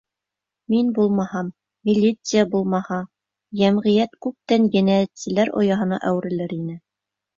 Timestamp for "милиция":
1.89-2.45